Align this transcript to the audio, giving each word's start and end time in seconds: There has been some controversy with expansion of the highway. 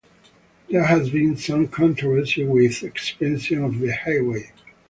There 0.67 0.85
has 0.85 1.11
been 1.11 1.37
some 1.37 1.67
controversy 1.67 2.43
with 2.43 2.81
expansion 2.81 3.63
of 3.63 3.77
the 3.77 3.93
highway. 3.95 4.49